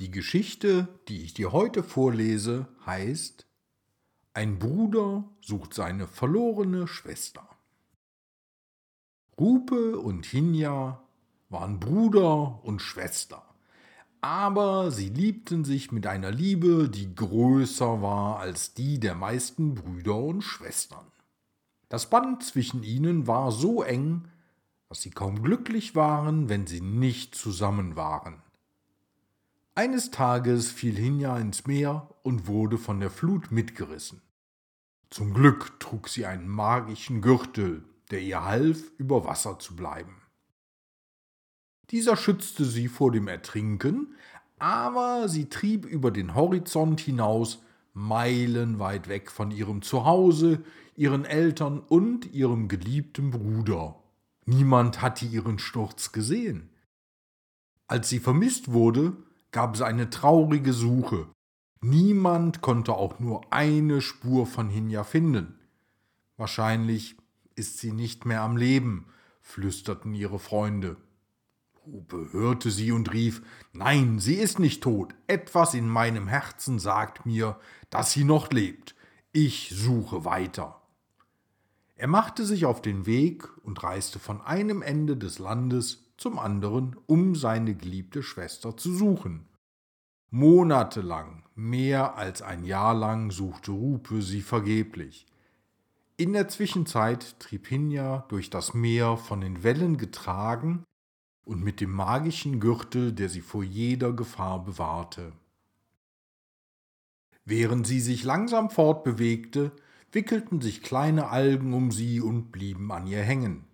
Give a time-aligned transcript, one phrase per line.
[0.00, 3.46] Die Geschichte, die ich dir heute vorlese, heißt
[4.32, 7.46] Ein Bruder sucht seine verlorene Schwester.
[9.38, 11.02] Rupe und Hinja
[11.50, 13.44] waren Bruder und Schwester,
[14.22, 20.16] aber sie liebten sich mit einer Liebe, die größer war als die der meisten Brüder
[20.16, 21.12] und Schwestern.
[21.90, 24.28] Das Band zwischen ihnen war so eng,
[24.88, 28.42] dass sie kaum glücklich waren, wenn sie nicht zusammen waren.
[29.74, 34.20] Eines Tages fiel Hinja ins Meer und wurde von der Flut mitgerissen.
[35.10, 40.22] Zum Glück trug sie einen magischen Gürtel, der ihr half, über Wasser zu bleiben.
[41.90, 44.14] Dieser schützte sie vor dem Ertrinken,
[44.58, 50.62] aber sie trieb über den Horizont hinaus, meilenweit weg von ihrem Zuhause,
[50.96, 53.96] ihren Eltern und ihrem geliebten Bruder.
[54.46, 56.70] Niemand hatte ihren Sturz gesehen.
[57.86, 59.16] Als sie vermisst wurde,
[59.52, 61.28] gab es eine traurige Suche.
[61.80, 65.58] Niemand konnte auch nur eine Spur von Hinja finden.
[66.36, 67.16] Wahrscheinlich
[67.54, 69.06] ist sie nicht mehr am Leben,
[69.40, 70.96] flüsterten ihre Freunde.
[71.86, 73.42] Hupe hörte sie und rief
[73.72, 75.14] Nein, sie ist nicht tot.
[75.26, 78.94] Etwas in meinem Herzen sagt mir, dass sie noch lebt.
[79.32, 80.79] Ich suche weiter.
[82.00, 86.96] Er machte sich auf den Weg und reiste von einem Ende des Landes zum anderen,
[87.04, 89.50] um seine geliebte Schwester zu suchen.
[90.30, 95.26] Monatelang, mehr als ein Jahr lang, suchte Rupe sie vergeblich.
[96.16, 100.84] In der Zwischenzeit trieb Hinja durch das Meer von den Wellen getragen
[101.44, 105.34] und mit dem magischen Gürtel, der sie vor jeder Gefahr bewahrte.
[107.44, 109.72] Während sie sich langsam fortbewegte,
[110.12, 113.64] wickelten sich kleine Algen um sie und blieben an ihr hängen.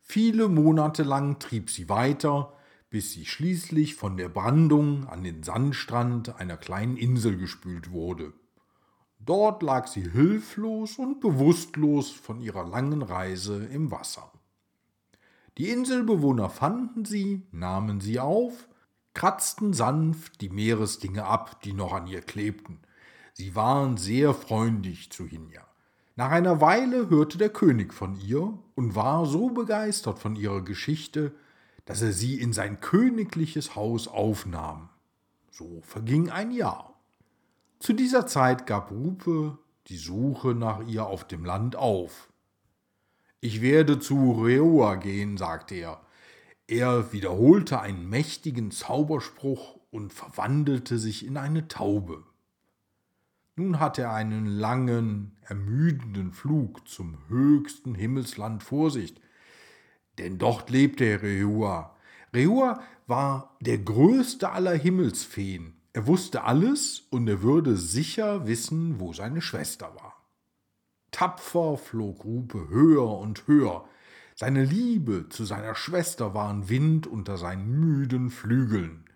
[0.00, 2.52] Viele Monate lang trieb sie weiter,
[2.90, 8.32] bis sie schließlich von der Brandung an den Sandstrand einer kleinen Insel gespült wurde.
[9.18, 14.32] Dort lag sie hilflos und bewusstlos von ihrer langen Reise im Wasser.
[15.58, 18.68] Die Inselbewohner fanden sie, nahmen sie auf,
[19.12, 22.78] kratzten sanft die Meeresdinge ab, die noch an ihr klebten.
[23.40, 25.62] Sie waren sehr freundlich zu Hinja.
[26.16, 31.32] Nach einer Weile hörte der König von ihr und war so begeistert von ihrer Geschichte,
[31.84, 34.88] dass er sie in sein königliches Haus aufnahm.
[35.52, 36.98] So verging ein Jahr.
[37.78, 39.56] Zu dieser Zeit gab Rupe
[39.86, 42.32] die Suche nach ihr auf dem Land auf.
[43.40, 46.00] Ich werde zu Reoa gehen, sagte er.
[46.66, 52.24] Er wiederholte einen mächtigen Zauberspruch und verwandelte sich in eine Taube.
[53.58, 59.16] Nun hatte er einen langen, ermüdenden Flug zum höchsten Himmelsland vor sich,
[60.16, 61.96] denn dort lebte Rehua.
[62.32, 65.74] Rehua war der größte aller Himmelsfeen.
[65.92, 70.24] Er wusste alles und er würde sicher wissen, wo seine Schwester war.
[71.10, 73.88] Tapfer flog Rupe höher und höher.
[74.36, 79.07] Seine Liebe zu seiner Schwester war ein Wind unter seinen müden Flügeln.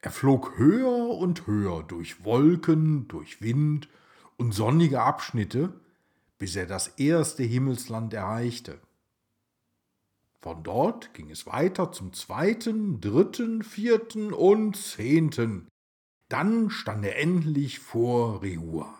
[0.00, 3.88] Er flog höher und höher durch Wolken, durch Wind
[4.36, 5.72] und sonnige Abschnitte,
[6.38, 8.78] bis er das erste Himmelsland erreichte.
[10.40, 15.66] Von dort ging es weiter zum zweiten, dritten, vierten und zehnten.
[16.28, 18.94] Dann stand er endlich vor Rehua.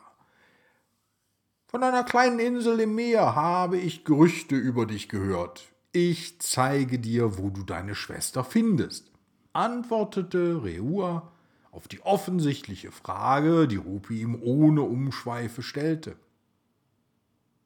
[1.66, 5.72] Von einer kleinen Insel im Meer habe ich Gerüchte über dich gehört.
[5.92, 9.15] Ich zeige dir, wo du deine Schwester findest
[9.56, 11.32] antwortete Reua
[11.70, 16.16] auf die offensichtliche Frage, die Rupi ihm ohne Umschweife stellte.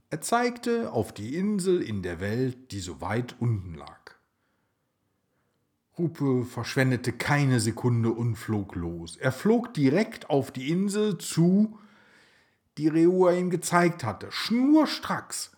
[0.08, 4.16] Er zeigte auf die Insel in der Welt, die so weit unten lag.
[5.96, 9.16] Rupe verschwendete keine Sekunde und flog los.
[9.16, 11.78] Er flog direkt auf die Insel zu,
[12.78, 15.52] die Reua ihm gezeigt hatte, schnurstracks.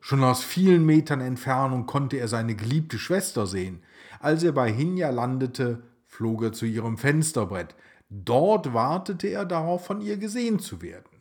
[0.00, 3.82] Schon aus vielen Metern Entfernung konnte er seine geliebte Schwester sehen.
[4.24, 7.74] Als er bei Hinja landete, flog er zu ihrem Fensterbrett.
[8.08, 11.20] Dort wartete er darauf, von ihr gesehen zu werden.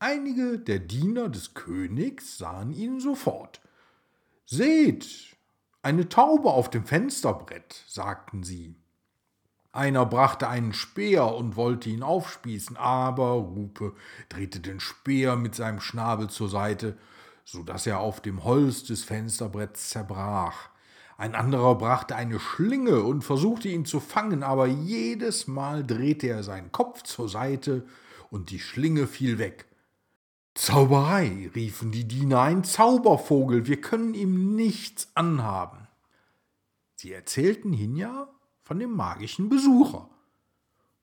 [0.00, 3.60] Einige der Diener des Königs sahen ihn sofort.
[4.44, 5.36] Seht,
[5.82, 8.74] eine Taube auf dem Fensterbrett, sagten sie.
[9.70, 13.94] Einer brachte einen Speer und wollte ihn aufspießen, aber Rupe
[14.28, 16.98] drehte den Speer mit seinem Schnabel zur Seite
[17.44, 20.70] so dass er auf dem Holz des Fensterbretts zerbrach.
[21.22, 26.42] Ein anderer brachte eine Schlinge und versuchte ihn zu fangen, aber jedes Mal drehte er
[26.42, 27.86] seinen Kopf zur Seite
[28.30, 29.66] und die Schlinge fiel weg.
[30.54, 35.86] Zauberei, riefen die Diener, ein Zaubervogel, wir können ihm nichts anhaben.
[36.96, 38.26] Sie erzählten Hinja
[38.60, 40.10] von dem magischen Besucher.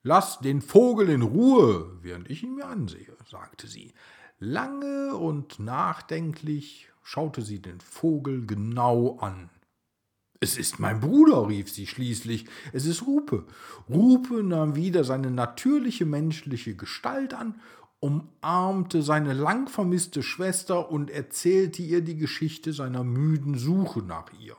[0.03, 3.93] Lass den Vogel in Ruhe, während ich ihn mir ansehe, sagte sie.
[4.37, 9.49] Lange und nachdenklich schaute sie den Vogel genau an.
[10.41, 12.45] Es ist mein Bruder, rief sie schließlich.
[12.71, 13.45] Es ist Rupe.
[13.89, 17.59] Rupe nahm wieder seine natürliche menschliche Gestalt an,
[17.99, 24.55] umarmte seine lang vermisste Schwester und erzählte ihr die Geschichte seiner müden Suche nach ihr.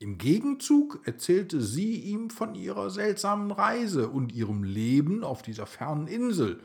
[0.00, 6.08] Im Gegenzug erzählte sie ihm von ihrer seltsamen Reise und ihrem Leben auf dieser fernen
[6.08, 6.60] Insel,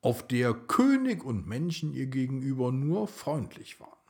[0.00, 4.01] auf der König und Menschen ihr gegenüber nur freundlich waren.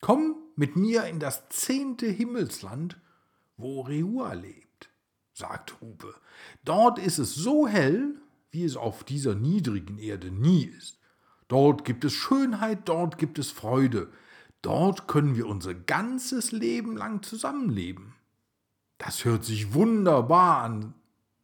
[0.00, 3.00] Komm mit mir in das zehnte Himmelsland,
[3.56, 4.90] wo Reua lebt,
[5.32, 6.14] sagt Hupe.
[6.64, 8.14] Dort ist es so hell,
[8.50, 10.98] wie es auf dieser niedrigen Erde nie ist.
[11.48, 14.10] Dort gibt es Schönheit, dort gibt es Freude.
[14.62, 18.14] Dort können wir unser ganzes Leben lang zusammenleben.
[18.98, 20.94] Das hört sich wunderbar an.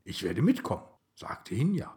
[0.05, 0.85] Ich werde mitkommen,
[1.15, 1.95] sagte Hinja.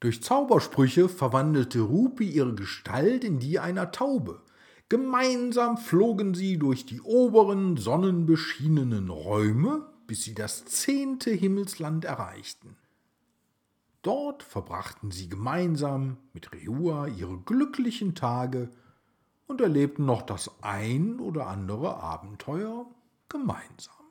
[0.00, 4.42] Durch Zaubersprüche verwandelte Rupi ihre Gestalt in die einer Taube.
[4.88, 12.76] Gemeinsam flogen sie durch die oberen sonnenbeschienenen Räume, bis sie das zehnte Himmelsland erreichten.
[14.02, 18.70] Dort verbrachten sie gemeinsam mit Reua ihre glücklichen Tage
[19.48, 22.86] und erlebten noch das ein oder andere Abenteuer
[23.28, 24.05] gemeinsam.